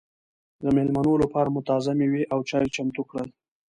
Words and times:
د 0.63 0.65
مېلمنو 0.75 1.13
لپاره 1.23 1.49
مو 1.53 1.61
تازه 1.69 1.91
مېوې 1.99 2.23
او 2.33 2.39
چای 2.49 2.65
چمتو 2.75 3.01
کړل. 3.09 3.29